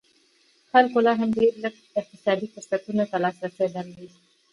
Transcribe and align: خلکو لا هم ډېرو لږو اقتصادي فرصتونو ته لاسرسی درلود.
خلکو 0.71 0.97
لا 1.05 1.13
هم 1.19 1.29
ډېرو 1.37 1.61
لږو 1.63 1.81
اقتصادي 2.01 2.47
فرصتونو 2.53 3.03
ته 3.11 3.17
لاسرسی 3.23 3.67
درلود. 3.75 4.13